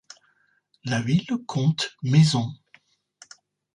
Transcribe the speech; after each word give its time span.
La 0.83 0.99
ville 0.99 1.27
compte 1.45 1.95
maisons. 2.01 2.51